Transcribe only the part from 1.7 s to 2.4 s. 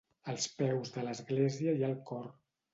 hi ha el cor.